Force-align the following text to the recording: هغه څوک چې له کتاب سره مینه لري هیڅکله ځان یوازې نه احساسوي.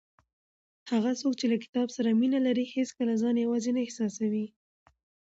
هغه 0.91 1.11
څوک 1.19 1.33
چې 1.39 1.45
له 1.51 1.57
کتاب 1.63 1.87
سره 1.97 2.09
مینه 2.19 2.39
لري 2.47 2.65
هیڅکله 2.75 3.13
ځان 3.21 3.35
یوازې 3.45 3.71
نه 3.75 3.81
احساسوي. 3.85 4.45